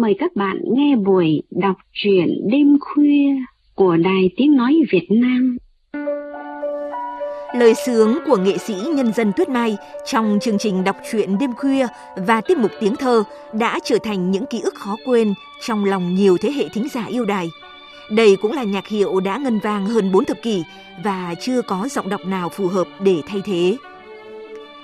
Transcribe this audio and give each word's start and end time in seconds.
mời 0.00 0.14
các 0.18 0.36
bạn 0.36 0.60
nghe 0.76 0.96
buổi 0.96 1.42
đọc 1.50 1.76
truyện 1.92 2.28
đêm 2.50 2.78
khuya 2.80 3.28
của 3.74 3.96
Đài 3.96 4.30
Tiếng 4.36 4.56
Nói 4.56 4.80
Việt 4.90 5.06
Nam. 5.10 5.56
Lời 7.54 7.74
sướng 7.86 8.18
của 8.26 8.36
nghệ 8.36 8.58
sĩ 8.58 8.74
nhân 8.94 9.12
dân 9.12 9.32
Tuyết 9.36 9.48
Mai 9.48 9.76
trong 10.06 10.38
chương 10.42 10.58
trình 10.58 10.84
đọc 10.84 10.96
truyện 11.10 11.38
đêm 11.38 11.52
khuya 11.52 11.86
và 12.16 12.40
tiết 12.40 12.58
mục 12.58 12.70
tiếng 12.80 12.96
thơ 12.96 13.22
đã 13.52 13.78
trở 13.84 13.98
thành 13.98 14.30
những 14.30 14.46
ký 14.46 14.60
ức 14.60 14.74
khó 14.74 14.96
quên 15.06 15.34
trong 15.66 15.84
lòng 15.84 16.14
nhiều 16.14 16.36
thế 16.40 16.52
hệ 16.52 16.68
thính 16.68 16.88
giả 16.88 17.04
yêu 17.06 17.24
đài. 17.24 17.50
Đây 18.10 18.36
cũng 18.42 18.52
là 18.52 18.64
nhạc 18.64 18.88
hiệu 18.88 19.20
đã 19.20 19.38
ngân 19.38 19.58
vang 19.58 19.86
hơn 19.86 20.12
4 20.12 20.24
thập 20.24 20.42
kỷ 20.42 20.62
và 21.04 21.34
chưa 21.40 21.62
có 21.62 21.88
giọng 21.90 22.08
đọc 22.08 22.20
nào 22.26 22.48
phù 22.48 22.66
hợp 22.66 22.86
để 23.00 23.16
thay 23.26 23.40
thế. 23.44 23.76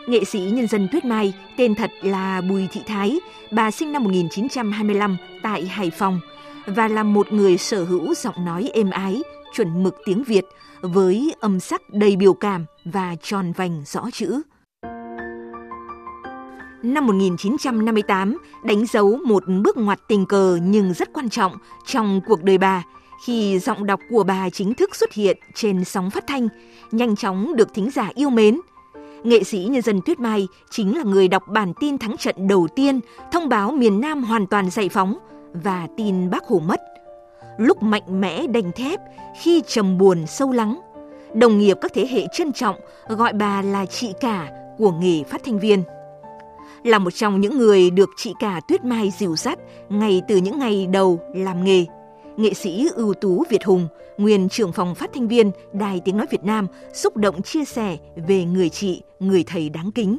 Nghệ 0.06 0.24
sĩ 0.24 0.40
nhân 0.40 0.66
dân 0.66 0.88
Tuyết 0.92 1.04
Mai, 1.04 1.32
tên 1.56 1.74
thật 1.74 1.90
là 2.02 2.40
Bùi 2.40 2.68
Thị 2.72 2.80
Thái, 2.86 3.20
bà 3.50 3.70
sinh 3.70 3.92
năm 3.92 4.04
1925 4.04 5.16
tại 5.42 5.66
Hải 5.66 5.90
Phòng 5.90 6.20
và 6.66 6.88
là 6.88 7.02
một 7.02 7.32
người 7.32 7.58
sở 7.58 7.84
hữu 7.84 8.14
giọng 8.14 8.44
nói 8.44 8.70
êm 8.74 8.90
ái, 8.90 9.22
chuẩn 9.54 9.82
mực 9.82 9.96
tiếng 10.04 10.24
Việt 10.24 10.44
với 10.80 11.34
âm 11.40 11.60
sắc 11.60 11.82
đầy 11.90 12.16
biểu 12.16 12.34
cảm 12.34 12.64
và 12.84 13.16
tròn 13.22 13.52
vành 13.52 13.82
rõ 13.86 14.08
chữ. 14.12 14.42
Năm 16.82 17.06
1958 17.06 18.38
đánh 18.64 18.86
dấu 18.86 19.18
một 19.26 19.42
bước 19.62 19.76
ngoặt 19.76 20.00
tình 20.08 20.26
cờ 20.26 20.58
nhưng 20.62 20.94
rất 20.94 21.12
quan 21.12 21.28
trọng 21.28 21.52
trong 21.86 22.20
cuộc 22.26 22.42
đời 22.42 22.58
bà 22.58 22.84
khi 23.26 23.58
giọng 23.58 23.86
đọc 23.86 24.00
của 24.10 24.22
bà 24.22 24.50
chính 24.50 24.74
thức 24.74 24.96
xuất 24.96 25.12
hiện 25.12 25.38
trên 25.54 25.84
sóng 25.84 26.10
phát 26.10 26.24
thanh, 26.26 26.48
nhanh 26.90 27.16
chóng 27.16 27.56
được 27.56 27.74
thính 27.74 27.90
giả 27.90 28.10
yêu 28.14 28.30
mến 28.30 28.60
nghệ 29.24 29.44
sĩ 29.44 29.58
nhân 29.70 29.82
dân 29.82 30.00
Tuyết 30.06 30.20
Mai 30.20 30.48
chính 30.70 30.96
là 30.96 31.04
người 31.04 31.28
đọc 31.28 31.48
bản 31.48 31.72
tin 31.80 31.98
thắng 31.98 32.16
trận 32.16 32.48
đầu 32.48 32.68
tiên 32.76 33.00
thông 33.32 33.48
báo 33.48 33.70
miền 33.70 34.00
Nam 34.00 34.24
hoàn 34.24 34.46
toàn 34.46 34.70
giải 34.70 34.88
phóng 34.88 35.18
và 35.52 35.88
tin 35.96 36.30
bác 36.30 36.44
Hồ 36.44 36.58
mất. 36.58 36.80
Lúc 37.58 37.82
mạnh 37.82 38.20
mẽ 38.20 38.46
đành 38.46 38.72
thép, 38.72 39.00
khi 39.40 39.62
trầm 39.66 39.98
buồn 39.98 40.26
sâu 40.26 40.52
lắng, 40.52 40.80
đồng 41.34 41.58
nghiệp 41.58 41.76
các 41.80 41.92
thế 41.94 42.06
hệ 42.10 42.26
trân 42.32 42.52
trọng 42.52 42.76
gọi 43.08 43.32
bà 43.32 43.62
là 43.62 43.86
chị 43.86 44.12
cả 44.20 44.48
của 44.78 44.92
nghề 44.92 45.24
phát 45.24 45.40
thanh 45.44 45.58
viên. 45.58 45.82
Là 46.84 46.98
một 46.98 47.10
trong 47.10 47.40
những 47.40 47.58
người 47.58 47.90
được 47.90 48.10
chị 48.16 48.34
cả 48.40 48.60
Tuyết 48.68 48.84
Mai 48.84 49.12
dìu 49.18 49.36
dắt 49.36 49.58
ngay 49.88 50.22
từ 50.28 50.36
những 50.36 50.58
ngày 50.58 50.86
đầu 50.86 51.20
làm 51.34 51.64
nghề– 51.64 51.86
nghệ 52.40 52.54
sĩ 52.54 52.88
ưu 52.94 53.14
tú 53.14 53.44
Việt 53.50 53.64
Hùng, 53.64 53.88
nguyên 54.18 54.48
trưởng 54.48 54.72
phòng 54.72 54.94
phát 54.94 55.10
thanh 55.14 55.28
viên 55.28 55.50
Đài 55.72 56.00
Tiếng 56.04 56.16
Nói 56.16 56.26
Việt 56.30 56.44
Nam, 56.44 56.66
xúc 56.92 57.16
động 57.16 57.42
chia 57.42 57.64
sẻ 57.64 57.96
về 58.28 58.44
người 58.44 58.68
chị, 58.68 59.02
người 59.20 59.44
thầy 59.46 59.68
đáng 59.68 59.92
kính. 59.92 60.18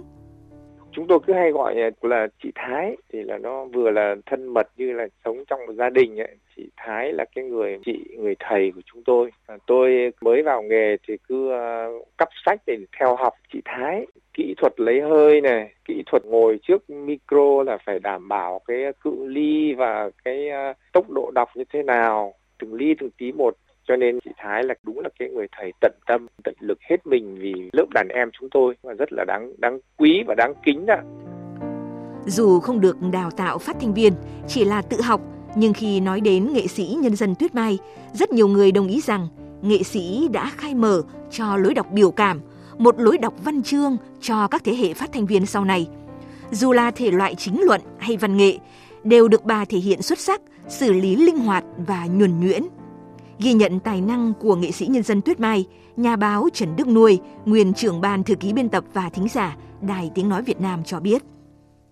Chúng 0.94 1.08
tôi 1.08 1.20
cứ 1.28 1.34
hay 1.34 1.52
gọi 1.52 1.76
là 2.02 2.28
chị 2.44 2.52
Thái 2.56 2.98
thì 3.14 3.24
là 3.24 3.38
nó 3.38 3.66
vừa 3.66 3.90
là 3.90 4.16
thân 4.26 4.48
mật 4.48 4.68
như 4.78 4.94
là 4.94 5.08
sống 5.26 5.44
trong 5.48 5.66
một 5.68 5.74
gia 5.74 5.90
đình 5.90 6.20
ấy. 6.20 6.36
Chị 6.56 6.70
Thái 6.78 7.14
là 7.14 7.26
cái 7.36 7.44
người 7.44 7.78
chị, 7.86 8.00
người 8.18 8.36
thầy 8.40 8.72
của 8.76 8.82
chúng 8.86 9.04
tôi. 9.04 9.32
Tôi 9.66 10.12
mới 10.22 10.42
vào 10.44 10.62
nghề 10.62 10.98
thì 11.08 11.18
cứ 11.28 11.52
ờ, 11.52 11.88
cắp 12.18 12.30
sách 12.46 12.62
để 12.68 12.78
theo 13.00 13.16
học 13.16 13.34
chị 13.54 13.62
Thái 13.66 14.06
kỹ 14.34 14.54
thuật 14.58 14.74
lấy 14.78 15.02
hơi 15.02 15.42
này 15.42 15.74
kỹ 15.86 16.04
thuật 16.06 16.26
ngồi 16.26 16.60
trước 16.64 16.90
micro 16.90 17.64
là 17.66 17.78
phải 17.86 18.00
đảm 18.00 18.28
bảo 18.28 18.62
cái 18.68 18.78
cự 19.02 19.28
ly 19.28 19.74
và 19.74 20.10
cái 20.24 20.50
ờ, 20.50 20.74
tốc 20.94 21.10
độ 21.10 21.32
đọc 21.32 21.50
như 21.56 21.64
thế 21.74 21.84
nào 21.84 22.34
từng 22.60 22.74
ly 22.74 22.96
từng 23.00 23.10
tí 23.18 23.32
một 23.32 23.56
cho 23.88 23.96
nên 23.96 24.20
chị 24.24 24.32
Thái 24.38 24.64
là 24.64 24.74
đúng 24.84 25.00
là 25.00 25.10
cái 25.20 25.30
người 25.30 25.48
thầy 25.58 25.74
tận 25.82 25.92
tâm 26.08 26.28
tận 26.44 26.56
lực 26.60 26.78
hết 26.90 27.08
mình 27.08 27.38
vì 27.40 27.54
lớp 27.74 27.86
đàn 27.94 28.08
em 28.08 28.30
chúng 28.40 28.50
tôi 28.50 28.76
và 28.82 28.94
rất 28.94 29.14
là 29.14 29.26
đáng 29.28 29.54
đáng 29.58 29.80
quý 29.98 30.24
và 30.28 30.36
đáng 30.36 30.54
kính 30.66 30.86
đó. 30.86 30.96
Dù 32.26 32.60
không 32.60 32.82
được 32.82 32.98
đào 33.12 33.32
tạo 33.32 33.58
phát 33.58 33.76
thanh 33.82 33.94
viên, 33.94 34.14
chỉ 34.48 34.66
là 34.66 34.82
tự 34.82 35.02
học, 35.02 35.22
nhưng 35.56 35.74
khi 35.74 36.00
nói 36.00 36.22
đến 36.22 36.54
nghệ 36.54 36.68
sĩ 36.68 36.98
nhân 37.02 37.16
dân 37.16 37.36
Tuyết 37.36 37.56
Mai, 37.56 37.78
rất 38.14 38.32
nhiều 38.32 38.48
người 38.48 38.72
đồng 38.72 38.88
ý 38.88 39.02
rằng 39.02 39.28
nghệ 39.62 39.84
sĩ 39.84 40.28
đã 40.34 40.52
khai 40.58 40.76
mở 40.76 41.02
cho 41.32 41.58
lối 41.58 41.74
đọc 41.74 41.88
biểu 41.92 42.12
cảm, 42.12 42.42
một 42.78 43.00
lối 43.00 43.18
đọc 43.18 43.34
văn 43.46 43.64
chương 43.64 43.98
cho 44.22 44.48
các 44.48 44.62
thế 44.64 44.76
hệ 44.76 44.94
phát 44.94 45.10
thanh 45.14 45.26
viên 45.26 45.46
sau 45.46 45.66
này. 45.66 45.88
Dù 46.52 46.72
là 46.72 46.92
thể 46.92 47.12
loại 47.12 47.36
chính 47.36 47.62
luận 47.62 47.82
hay 48.00 48.18
văn 48.18 48.38
nghệ, 48.38 48.58
đều 49.04 49.28
được 49.28 49.44
bà 49.44 49.66
thể 49.66 49.78
hiện 49.78 50.02
xuất 50.02 50.20
sắc, 50.20 50.42
xử 50.68 50.94
lý 50.94 51.16
linh 51.16 51.38
hoạt 51.38 51.64
và 51.88 52.06
nhuần 52.06 52.40
nhuyễn. 52.40 52.64
Ghi 53.44 53.54
nhận 53.54 53.80
tài 53.80 54.02
năng 54.02 54.34
của 54.40 54.56
nghệ 54.56 54.72
sĩ 54.72 54.88
nhân 54.88 55.04
dân 55.04 55.22
Tuyết 55.22 55.40
Mai, 55.40 55.66
nhà 55.98 56.16
báo 56.16 56.50
Trần 56.54 56.70
Đức 56.78 56.88
Nuôi, 56.88 57.20
nguyên 57.46 57.74
trưởng 57.74 58.02
ban 58.02 58.24
thư 58.24 58.36
ký 58.36 58.54
biên 58.54 58.70
tập 58.70 58.84
và 58.94 59.10
thính 59.14 59.28
giả 59.28 59.58
Đài 59.88 60.12
Tiếng 60.16 60.30
Nói 60.30 60.44
Việt 60.44 60.62
Nam 60.62 60.84
cho 60.84 61.00
biết. 61.00 61.22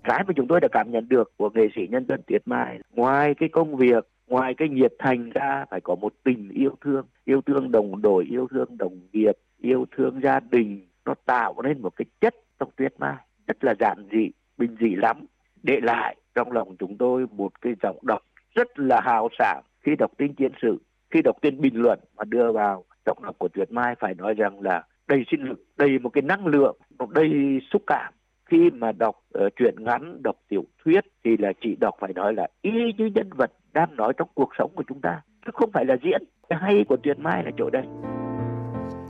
Cái 0.04 0.24
mà 0.28 0.34
chúng 0.36 0.48
tôi 0.48 0.59
đã 0.59 0.68
cảm 0.72 0.92
nhận 0.92 1.09
được 1.09 1.32
của 1.38 1.50
nghệ 1.54 1.68
sĩ 1.76 1.82
nhân 1.90 2.06
dân 2.08 2.22
Tuyết 2.28 2.42
Mai, 2.46 2.80
ngoài 2.94 3.36
cái 3.36 3.50
công 3.50 3.76
việc, 3.76 4.08
ngoài 4.28 4.54
cái 4.58 4.70
nhiệt 4.70 4.94
thành 5.00 5.30
ra 5.30 5.66
phải 5.72 5.82
có 5.82 5.96
một 5.96 6.14
tình 6.24 6.50
yêu 6.50 6.76
thương, 6.86 7.06
yêu 7.26 7.42
thương 7.42 7.72
đồng 7.72 8.02
đội, 8.02 8.26
yêu 8.30 8.48
thương 8.52 8.78
đồng 8.78 9.00
nghiệp, 9.14 9.38
yêu 9.58 9.86
thương 9.98 10.20
gia 10.24 10.40
đình. 10.40 10.88
Nó 11.06 11.14
tạo 11.26 11.56
nên 11.64 11.82
một 11.82 11.96
cái 11.96 12.06
chất 12.22 12.36
trong 12.59 12.70
Tuyết 12.76 12.94
Mai 13.00 13.16
rất 13.48 13.64
là 13.64 13.74
giản 13.80 14.08
dị, 14.12 14.30
bình 14.58 14.76
dị 14.82 14.96
lắm. 14.96 15.26
Để 15.64 15.80
lại 15.84 16.16
trong 16.36 16.52
lòng 16.52 16.76
chúng 16.80 16.98
tôi 16.98 17.26
một 17.32 17.62
cái 17.62 17.74
giọng 17.84 17.98
đọc 18.02 18.22
rất 18.56 18.80
là 18.80 19.02
hào 19.02 19.30
sảng 19.40 19.62
khi 19.82 19.96
đọc 19.96 20.12
tin 20.18 20.34
chiến 20.34 20.52
sự 20.62 20.78
khi 21.12 21.22
đọc 21.22 21.36
tin 21.42 21.62
bình 21.62 21.75
luận 21.75 22.00
mà 22.18 22.24
đưa 22.24 22.52
vào 22.52 22.84
tổng 23.06 23.18
hợp 23.24 23.36
của 23.38 23.47
Tuyết 23.47 23.72
Mai 23.72 23.96
phải 24.00 24.14
nói 24.14 24.34
rằng 24.34 24.62
là 24.62 24.84
đầy 25.08 25.24
sinh 25.31 25.44
lực, 25.44 25.64
đầy 25.78 26.00
một 26.00 26.09
cái 26.09 26.22
năng 26.22 26.46
lượng, 26.46 26.78
đầy 27.09 27.31
xúc 27.72 27.81
cảm. 27.88 28.14
Khi 28.46 28.70
mà 28.74 28.92
đọc 28.92 29.16
uh, 29.38 29.53
truyện 29.56 29.75
ngắn, 29.80 30.24
đọc 30.24 30.36
tiểu 30.50 30.64
thuyết 30.84 31.00
thì 31.24 31.38
là 31.38 31.53
chị 31.62 31.75
đọc 31.80 31.96
phải 32.02 32.14
nói 32.14 32.34
là 32.34 32.47
y 32.62 32.72
như 32.97 33.06
nhân 33.06 33.30
vật 33.38 33.52
đang 33.74 33.96
nói 33.96 34.14
trong 34.18 34.30
cuộc 34.34 34.50
sống 34.58 34.72
của 34.75 34.84
chúng 34.88 35.02
ta, 35.02 35.22
chứ 35.46 35.52
không 35.53 35.72
phải 35.74 35.86
là 35.86 35.97
diễn. 36.03 36.24
Cái 36.50 36.59
hay 36.62 36.86
của 36.90 36.97
Tuyết 37.03 37.20
Mai 37.20 37.44
là 37.44 37.52
chỗ 37.58 37.70
đây. 37.70 37.84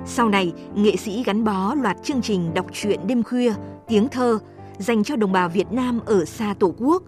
Sau 0.05 0.29
này, 0.29 0.53
nghệ 0.75 0.95
sĩ 0.95 1.23
gắn 1.25 1.43
bó 1.43 1.75
loạt 1.83 1.97
chương 2.03 2.21
trình 2.21 2.53
đọc 2.55 2.65
truyện 2.73 2.99
đêm 3.07 3.23
khuya, 3.23 3.51
tiếng 3.87 4.07
thơ 4.11 4.39
dành 4.77 5.03
cho 5.03 5.15
đồng 5.15 5.31
bào 5.31 5.49
Việt 5.49 5.71
Nam 5.71 5.99
ở 6.05 6.25
xa 6.25 6.53
Tổ 6.59 6.73
quốc. 6.79 7.03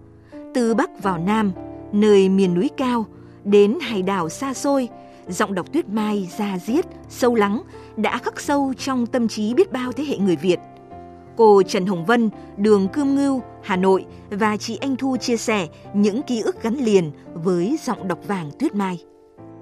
Từ 0.54 0.76
Bắc 0.76 0.90
vào 1.04 1.18
Nam, 1.18 1.52
nơi 1.94 2.30
miền 2.30 2.54
núi 2.54 2.70
cao, 2.78 3.06
đến 3.44 3.78
hải 3.82 4.02
đảo 4.02 4.30
xa 4.30 4.54
xôi, 4.54 4.90
giọng 5.28 5.56
đọc 5.56 5.74
Tuyết 5.74 5.90
Mai 5.90 6.30
ra 6.38 6.58
diết, 6.58 6.86
sâu 7.10 7.36
lắng 7.36 7.62
đã 7.98 8.18
khắc 8.18 8.40
sâu 8.40 8.74
trong 8.78 9.06
tâm 9.06 9.28
trí 9.28 9.54
biết 9.54 9.72
bao 9.72 9.92
thế 9.92 10.04
hệ 10.08 10.18
người 10.18 10.36
Việt. 10.36 10.60
Cô 11.36 11.64
Trần 11.64 11.86
Hồng 11.86 12.06
Vân, 12.06 12.30
đường 12.58 12.88
Cương 12.94 13.16
Ngưu, 13.16 13.42
Hà 13.64 13.76
Nội 13.76 14.06
và 14.30 14.58
chị 14.58 14.78
Anh 14.82 14.96
Thu 14.96 15.18
chia 15.18 15.38
sẻ 15.38 15.68
những 15.94 16.22
ký 16.22 16.42
ức 16.42 16.64
gắn 16.64 16.74
liền 16.76 17.12
với 17.34 17.78
giọng 17.82 18.08
đọc 18.08 18.28
vàng 18.28 18.50
Tuyết 18.60 18.76
Mai. 18.76 19.00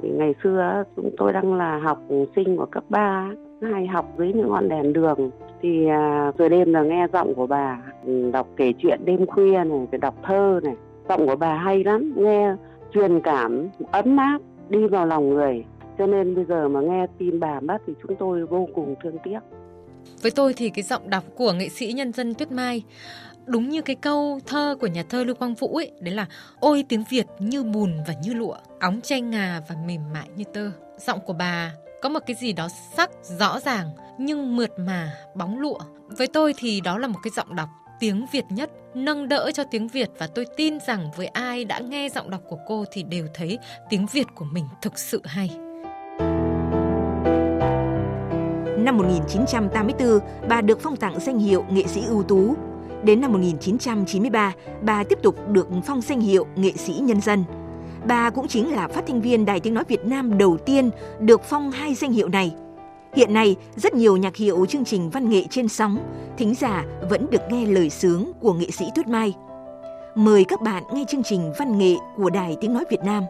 Ngày 0.04 0.34
xưa 0.44 0.84
chúng 0.96 1.10
tôi 1.18 1.34
đang 1.34 1.54
là 1.54 1.80
học 1.84 2.00
sinh 2.36 2.58
của 2.58 2.66
cấp 2.66 2.84
3, 2.90 3.30
hay 3.62 3.88
học 3.88 4.06
dưới 4.18 4.34
những 4.34 4.50
ngọn 4.50 4.70
đèn 4.70 4.94
đường 4.94 5.32
thì 5.62 5.88
à, 5.88 6.32
đêm 6.38 6.74
là 6.74 6.84
nghe 6.84 7.08
giọng 7.14 7.36
của 7.36 7.48
bà 7.48 7.78
ừ, 8.06 8.32
đọc 8.32 8.48
kể 8.58 8.74
chuyện 8.78 9.00
đêm 9.06 9.26
khuya 9.26 9.52
này, 9.52 9.88
rồi 9.92 10.00
đọc 10.02 10.16
thơ 10.24 10.60
này. 10.64 10.76
Giọng 11.10 11.28
của 11.28 11.36
bà 11.36 11.56
hay 11.56 11.84
lắm, 11.84 12.14
nghe 12.16 12.56
truyền 12.94 13.22
cảm 13.24 13.70
ấm 13.92 14.18
áp 14.18 14.40
đi 14.70 14.88
vào 14.88 15.06
lòng 15.06 15.30
người 15.30 15.66
cho 15.98 16.08
nên 16.08 16.36
bây 16.36 16.46
giờ 16.46 16.68
mà 16.68 16.82
nghe 16.82 17.06
tin 17.18 17.40
bà 17.40 17.60
mất 17.60 17.78
thì 17.88 17.94
chúng 18.04 18.16
tôi 18.20 18.46
vô 18.46 18.68
cùng 18.76 18.96
thương 19.04 19.18
tiếc 19.24 19.40
với 20.22 20.32
tôi 20.32 20.54
thì 20.54 20.70
cái 20.70 20.84
giọng 20.84 21.10
đọc 21.10 21.24
của 21.36 21.54
nghệ 21.54 21.70
sĩ 21.70 21.94
nhân 21.94 22.14
dân 22.14 22.34
Tuyết 22.34 22.52
Mai 22.52 22.84
đúng 23.50 23.70
như 23.70 23.82
cái 23.82 23.96
câu 23.96 24.40
thơ 24.46 24.76
của 24.80 24.88
nhà 24.88 25.04
thơ 25.10 25.24
Lưu 25.24 25.36
Quang 25.36 25.54
Vũ 25.54 25.76
ấy, 25.76 25.92
đấy 26.00 26.14
là 26.14 26.26
ôi 26.60 26.86
tiếng 26.90 27.04
Việt 27.10 27.26
như 27.40 27.64
bùn 27.64 27.94
và 28.08 28.14
như 28.24 28.34
lụa, 28.34 28.56
óng 28.80 29.02
chanh 29.02 29.30
ngà 29.30 29.62
và 29.70 29.76
mềm 29.86 30.02
mại 30.14 30.30
như 30.36 30.44
tơ. 30.54 30.72
Giọng 30.98 31.20
của 31.26 31.34
bà 31.34 31.72
có 32.02 32.10
một 32.10 32.20
cái 32.28 32.36
gì 32.36 32.54
đó 32.54 32.68
sắc, 32.98 33.10
rõ 33.24 33.60
ràng 33.60 33.88
nhưng 34.18 34.56
mượt 34.56 34.70
mà, 34.80 35.14
bóng 35.36 35.60
lụa. 35.60 35.78
Với 36.18 36.28
tôi 36.28 36.54
thì 36.58 36.82
đó 36.82 36.98
là 36.98 37.08
một 37.08 37.20
cái 37.24 37.32
giọng 37.36 37.56
đọc 37.56 37.70
tiếng 38.00 38.26
Việt 38.32 38.46
nhất, 38.50 38.70
nâng 38.94 39.28
đỡ 39.28 39.52
cho 39.54 39.64
tiếng 39.72 39.88
Việt 39.88 40.10
và 40.20 40.28
tôi 40.28 40.46
tin 40.58 40.80
rằng 40.88 41.10
với 41.18 41.28
ai 41.28 41.66
đã 41.66 41.80
nghe 41.80 42.10
giọng 42.10 42.30
đọc 42.30 42.42
của 42.50 42.58
cô 42.68 42.86
thì 42.92 43.04
đều 43.04 43.28
thấy 43.34 43.58
tiếng 43.90 44.06
Việt 44.12 44.28
của 44.36 44.46
mình 44.46 44.66
thực 44.82 45.00
sự 45.00 45.22
hay. 45.26 45.50
Năm 48.78 48.98
1984, 48.98 50.20
bà 50.50 50.62
được 50.62 50.80
phong 50.82 50.96
tặng 50.96 51.20
danh 51.20 51.40
hiệu 51.40 51.66
nghệ 51.70 51.84
sĩ 51.88 52.02
ưu 52.08 52.24
tú. 52.24 52.56
Đến 53.04 53.22
năm 53.22 53.32
1993, 53.32 54.54
bà 54.82 55.04
tiếp 55.04 55.20
tục 55.24 55.50
được 55.50 55.68
phong 55.86 56.02
danh 56.02 56.20
hiệu 56.20 56.48
nghệ 56.56 56.72
sĩ 56.76 56.94
nhân 56.94 57.22
dân. 57.22 57.44
Bà 58.08 58.30
cũng 58.30 58.48
chính 58.48 58.72
là 58.72 58.88
phát 58.88 59.04
thanh 59.08 59.22
viên 59.22 59.46
Đài 59.46 59.60
Tiếng 59.60 59.74
Nói 59.74 59.84
Việt 59.88 60.06
Nam 60.06 60.38
đầu 60.38 60.58
tiên 60.58 60.90
được 61.20 61.42
phong 61.44 61.72
hai 61.72 61.96
danh 61.96 62.12
hiệu 62.12 62.30
này– 62.30 62.52
Hiện 63.14 63.34
nay, 63.34 63.56
rất 63.76 63.94
nhiều 63.94 64.18
nhạc 64.18 64.36
hiệu 64.36 64.66
chương 64.66 64.86
trình 64.86 65.10
văn 65.10 65.30
nghệ 65.30 65.44
trên 65.50 65.68
sóng, 65.68 65.98
thính 66.38 66.56
giả 66.56 66.86
vẫn 67.10 67.26
được 67.32 67.42
nghe 67.50 67.66
lời 67.66 67.90
sướng 67.90 68.32
của 68.40 68.54
nghệ 68.54 68.72
sĩ 68.72 68.86
Tuyết 68.96 69.08
Mai. 69.08 69.34
Mời 70.16 70.44
các 70.44 70.62
bạn 70.62 70.84
nghe 70.94 71.04
chương 71.08 71.24
trình 71.24 71.54
văn 71.60 71.78
nghệ 71.78 71.96
của 72.18 72.30
Đài 72.30 72.58
Tiếng 72.62 72.74
Nói 72.74 72.84
Việt 72.90 73.00
Nam, 73.06 73.24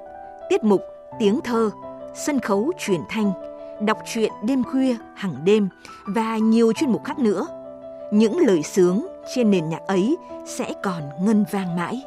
tiết 0.50 0.64
mục 0.64 0.81
Tiếng 1.20 1.42
Thơ, 1.42 1.70
sân 2.16 2.40
khấu 2.40 2.72
truyền 2.80 3.02
thanh, 3.10 3.31
đọc 3.86 3.98
truyện 4.14 4.31
đêm 4.44 4.64
khuya, 4.64 4.96
hàng 5.16 5.36
đêm 5.44 5.70
và 6.06 6.38
nhiều 6.38 6.74
chuyên 6.74 6.92
mục 6.92 7.04
khác 7.04 7.20
nữa. 7.20 7.48
Những 8.14 8.38
lời 8.38 8.64
sướng 8.64 9.08
trên 9.36 9.52
nền 9.52 9.70
nhạc 9.70 9.82
ấy 9.88 10.18
sẽ 10.46 10.74
còn 10.84 11.04
ngân 11.22 11.46
vang 11.52 11.75
mãi. 11.75 12.02